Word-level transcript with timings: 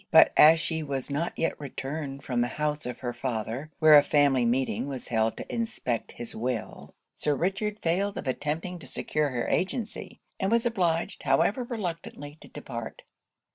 But 0.09 0.33
as 0.35 0.59
she 0.59 0.81
was 0.81 1.11
not 1.11 1.31
yet 1.37 1.61
returned 1.61 2.23
from 2.23 2.41
the 2.41 2.47
house 2.47 2.87
of 2.87 3.01
her 3.01 3.13
father, 3.13 3.69
where 3.77 3.95
a 3.95 4.01
family 4.01 4.45
meeting 4.47 4.87
was 4.87 5.09
held 5.09 5.37
to 5.37 5.45
inspect 5.53 6.13
his 6.13 6.35
will, 6.35 6.95
Sir 7.13 7.35
Richard 7.35 7.77
failed 7.83 8.17
of 8.17 8.25
attempting 8.25 8.79
to 8.79 8.87
secure 8.87 9.29
her 9.29 9.47
agency; 9.47 10.19
and 10.39 10.51
was 10.51 10.65
obliged, 10.65 11.21
however 11.21 11.63
reluctantly, 11.63 12.39
to 12.41 12.47
depart. 12.47 13.03